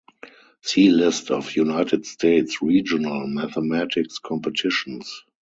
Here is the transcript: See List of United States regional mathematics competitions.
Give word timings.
See 0.61 0.89
List 0.89 1.29
of 1.29 1.55
United 1.55 2.07
States 2.07 2.59
regional 2.59 3.27
mathematics 3.27 4.17
competitions. 4.17 5.25